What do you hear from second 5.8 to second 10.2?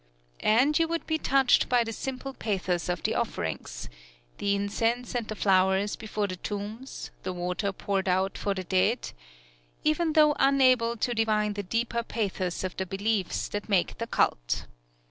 before the tombs, the water poured out for the dead, even